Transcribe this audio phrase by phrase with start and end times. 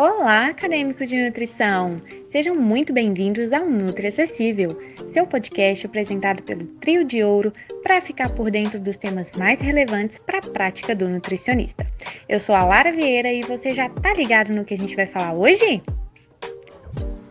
[0.00, 2.00] Olá, acadêmico de nutrição!
[2.30, 4.70] Sejam muito bem-vindos ao Nutri Acessível,
[5.10, 10.18] seu podcast apresentado pelo Trio de Ouro para ficar por dentro dos temas mais relevantes
[10.18, 11.86] para a prática do nutricionista.
[12.26, 15.04] Eu sou a Lara Vieira e você já tá ligado no que a gente vai
[15.04, 15.82] falar hoje?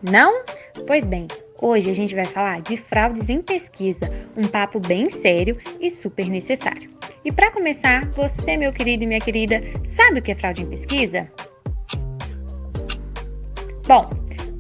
[0.04, 0.44] Não?
[0.86, 1.28] Pois bem,
[1.60, 4.08] hoje a gente vai falar de fraudes em pesquisa,
[4.38, 6.88] um papo bem sério e super necessário.
[7.26, 10.70] E para começar, você, meu querido e minha querida, sabe o que é fraude em
[10.70, 11.28] pesquisa?
[13.90, 14.08] Bom,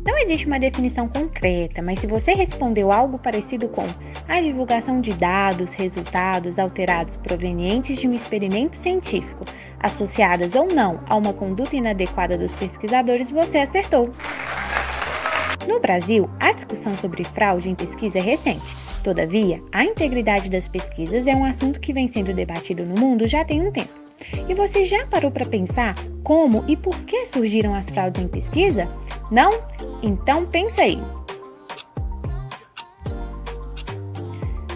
[0.03, 3.85] não existe uma definição concreta, mas se você respondeu algo parecido com
[4.27, 9.45] a divulgação de dados, resultados alterados provenientes de um experimento científico,
[9.79, 14.09] associadas ou não a uma conduta inadequada dos pesquisadores, você acertou.
[15.67, 18.75] No Brasil, a discussão sobre fraude em pesquisa é recente.
[19.03, 23.45] Todavia, a integridade das pesquisas é um assunto que vem sendo debatido no mundo já
[23.45, 23.93] tem um tempo.
[24.47, 28.87] E você já parou para pensar como e por que surgiram as fraudes em pesquisa?
[29.31, 29.51] Não?
[30.01, 30.99] Então pensa aí.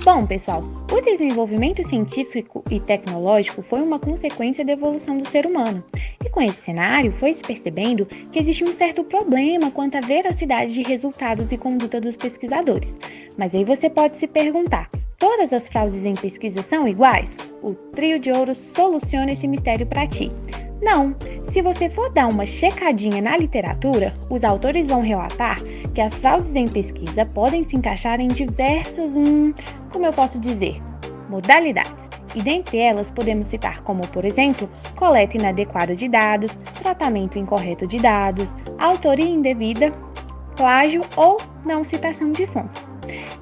[0.04, 5.82] Bom, pessoal, o desenvolvimento científico e tecnológico foi uma consequência da evolução do ser humano.
[6.23, 10.73] E com esse cenário, foi se percebendo que existe um certo problema quanto à veracidade
[10.73, 12.98] de resultados e conduta dos pesquisadores.
[13.38, 17.38] Mas aí você pode se perguntar: Todas as fraudes em pesquisa são iguais?
[17.62, 20.30] O trio de ouro soluciona esse mistério para ti.
[20.84, 21.16] Não!
[21.50, 25.62] Se você for dar uma checadinha na literatura, os autores vão relatar
[25.94, 29.54] que as fraudes em pesquisa podem se encaixar em diversas, hum,
[29.89, 30.81] como eu posso dizer,
[31.30, 32.09] modalidades.
[32.36, 38.00] E dentre elas podemos citar como, por exemplo, coleta inadequada de dados, tratamento incorreto de
[38.00, 39.92] dados, autoria indevida,
[40.58, 42.92] plágio ou não citação de fontes.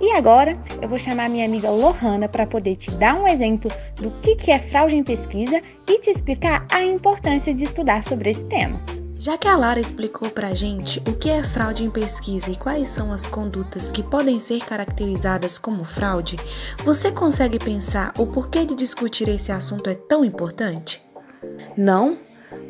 [0.02, 4.10] E agora eu vou chamar minha amiga Lohana para poder te dar um exemplo do
[4.10, 8.80] que é fraude em pesquisa e te explicar a importância de estudar sobre esse tema.
[9.20, 12.90] Já que a Lara explicou pra gente o que é fraude em pesquisa e quais
[12.90, 16.38] são as condutas que podem ser caracterizadas como fraude,
[16.84, 21.00] você consegue pensar o porquê de discutir esse assunto é tão importante?
[21.78, 22.18] Não?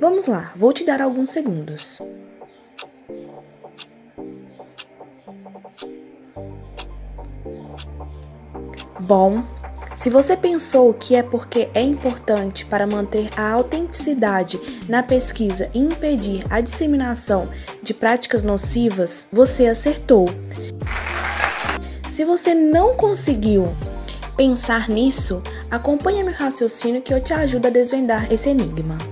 [0.02, 2.02] Vamos lá, vou te dar alguns segundos.
[9.02, 9.44] Bom,
[9.96, 15.80] se você pensou que é porque é importante para manter a autenticidade na pesquisa e
[15.80, 17.50] impedir a disseminação
[17.82, 20.30] de práticas nocivas, você acertou.
[22.12, 23.76] Se você não conseguiu
[24.38, 29.11] pensar nisso, acompanhe meu raciocínio que eu te ajudo a desvendar esse enigma.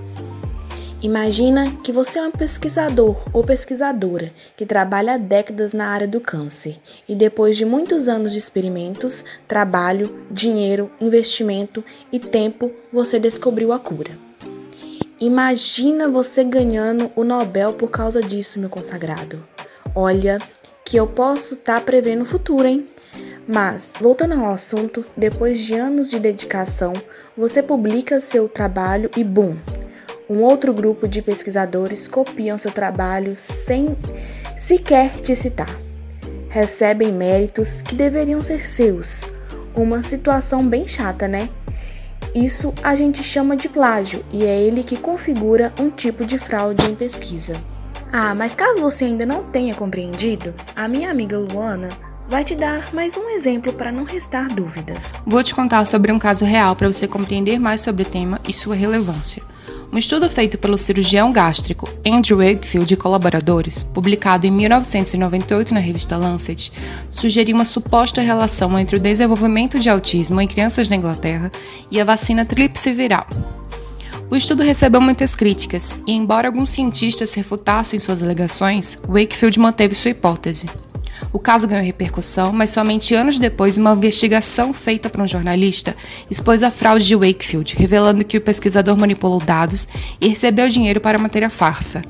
[1.02, 6.20] Imagina que você é um pesquisador ou pesquisadora que trabalha há décadas na área do
[6.20, 6.78] câncer
[7.08, 13.78] e depois de muitos anos de experimentos, trabalho, dinheiro, investimento e tempo, você descobriu a
[13.78, 14.10] cura.
[15.18, 19.42] Imagina você ganhando o Nobel por causa disso, meu consagrado.
[19.94, 20.38] Olha,
[20.84, 22.84] que eu posso estar tá prevendo o futuro, hein?
[23.48, 26.92] Mas, voltando ao assunto, depois de anos de dedicação,
[27.34, 29.56] você publica seu trabalho e boom,
[30.30, 33.96] um outro grupo de pesquisadores copiam seu trabalho sem
[34.56, 35.76] sequer te citar.
[36.48, 39.26] Recebem méritos que deveriam ser seus.
[39.74, 41.48] Uma situação bem chata, né?
[42.32, 46.86] Isso a gente chama de plágio e é ele que configura um tipo de fraude
[46.86, 47.60] em pesquisa.
[48.12, 51.90] Ah, mas caso você ainda não tenha compreendido, a minha amiga Luana
[52.28, 55.12] vai te dar mais um exemplo para não restar dúvidas.
[55.26, 58.52] Vou te contar sobre um caso real para você compreender mais sobre o tema e
[58.52, 59.49] sua relevância.
[59.92, 66.16] Um estudo feito pelo cirurgião gástrico Andrew Wakefield e colaboradores, publicado em 1998 na revista
[66.16, 66.70] Lancet,
[67.10, 71.50] sugeriu uma suposta relação entre o desenvolvimento de autismo em crianças na Inglaterra
[71.90, 73.26] e a vacina tríplice viral.
[74.30, 80.12] O estudo recebeu muitas críticas e, embora alguns cientistas refutassem suas alegações, Wakefield manteve sua
[80.12, 80.70] hipótese.
[81.32, 85.94] O caso ganhou repercussão, mas somente anos depois, uma investigação feita por um jornalista
[86.28, 89.86] expôs a fraude de Wakefield, revelando que o pesquisador manipulou dados
[90.20, 92.02] e recebeu dinheiro para manter a farsa,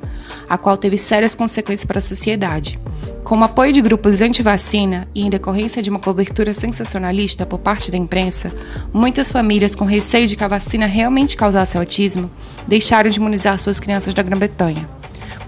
[0.48, 2.78] a qual teve sérias consequências para a sociedade.
[3.22, 7.90] Com o apoio de grupos anti-vacina e em decorrência de uma cobertura sensacionalista por parte
[7.90, 8.50] da imprensa,
[8.92, 12.30] muitas famílias, com receio de que a vacina realmente causasse autismo,
[12.66, 14.99] deixaram de imunizar suas crianças da Grã-Bretanha.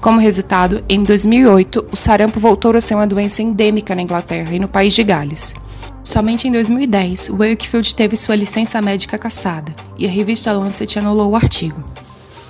[0.02, 4.58] Como resultado, em 2008, o sarampo voltou a ser uma doença endêmica na Inglaterra e
[4.58, 5.54] no país de Gales.
[6.02, 11.36] Somente em 2010, Wakefield teve sua licença médica cassada e a revista Lancet anulou o
[11.36, 11.84] artigo.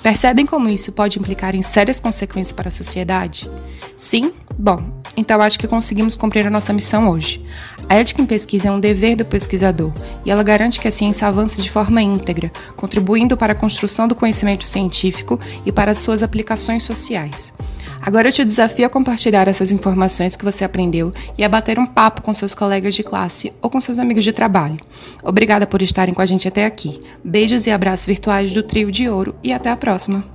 [0.02, 3.50] Percebem como isso pode implicar em sérias consequências para a sociedade?
[3.98, 4.32] Sim?
[4.58, 7.44] Bom, então acho que conseguimos cumprir a nossa missão hoje.
[7.88, 9.92] A ética em pesquisa é um dever do pesquisador
[10.24, 14.14] e ela garante que a ciência avance de forma íntegra, contribuindo para a construção do
[14.14, 17.52] conhecimento científico e para as suas aplicações sociais.
[18.00, 21.86] Agora eu te desafio a compartilhar essas informações que você aprendeu e a bater um
[21.86, 24.78] papo com seus colegas de classe ou com seus amigos de trabalho.
[25.22, 27.00] Obrigada por estarem com a gente até aqui.
[27.22, 30.31] Beijos e abraços virtuais do Trio de Ouro e até a próxima!